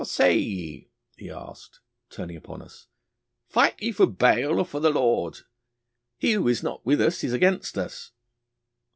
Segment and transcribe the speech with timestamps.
[0.01, 2.87] 'How say ye,' he asked, turning upon us,
[3.47, 5.41] 'fight ye for Baal or for the Lord?
[6.17, 8.09] He who is not with us is against us.